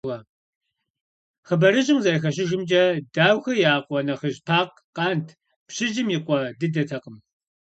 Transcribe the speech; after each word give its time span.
Хъыбарыжьым 1.47 1.97
къызэрыхэщыжымкӏэ, 1.99 2.83
Даухэ 3.13 3.53
я 3.71 3.73
къуэ 3.85 3.99
нэхъыжь 4.05 4.39
Пакъ– 4.47 4.77
къант, 4.95 5.27
пщыжьым 5.67 6.07
и 6.15 6.17
къуэ 6.25 6.39
дыдэтэкъым. 6.59 7.15